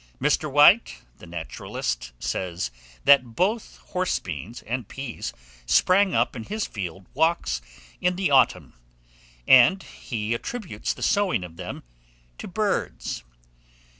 Mr. 0.19 0.51
White, 0.51 1.03
the 1.19 1.27
naturalist, 1.27 2.11
says, 2.17 2.71
that 3.05 3.35
both 3.35 3.77
horse 3.89 4.17
beans 4.17 4.63
and 4.63 4.87
peas 4.87 5.31
sprang 5.67 6.15
up 6.15 6.35
in 6.35 6.45
his 6.45 6.65
field 6.65 7.05
walks 7.13 7.61
in 8.01 8.15
the 8.15 8.31
autumn; 8.31 8.73
and 9.47 9.83
he 9.83 10.33
attributes 10.33 10.95
the 10.95 11.03
sowing 11.03 11.43
of 11.43 11.55
them 11.55 11.83
to 12.39 12.47
birds. 12.47 13.23